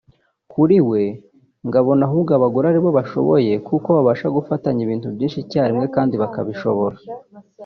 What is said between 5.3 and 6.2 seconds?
icyarimwe kandi